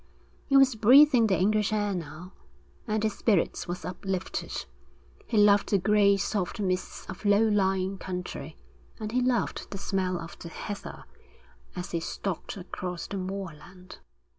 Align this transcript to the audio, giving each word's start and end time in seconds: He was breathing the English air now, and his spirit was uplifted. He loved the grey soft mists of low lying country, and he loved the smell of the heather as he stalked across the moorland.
He 0.47 0.57
was 0.57 0.73
breathing 0.73 1.27
the 1.27 1.37
English 1.39 1.71
air 1.71 1.93
now, 1.93 2.33
and 2.87 3.03
his 3.03 3.13
spirit 3.15 3.63
was 3.67 3.85
uplifted. 3.85 4.65
He 5.27 5.37
loved 5.37 5.69
the 5.69 5.77
grey 5.77 6.17
soft 6.17 6.59
mists 6.59 7.05
of 7.05 7.23
low 7.23 7.47
lying 7.47 7.99
country, 7.99 8.57
and 8.99 9.11
he 9.11 9.21
loved 9.21 9.69
the 9.69 9.77
smell 9.77 10.19
of 10.19 10.39
the 10.39 10.49
heather 10.49 11.03
as 11.75 11.91
he 11.91 11.99
stalked 11.99 12.57
across 12.57 13.05
the 13.05 13.17
moorland. 13.17 13.99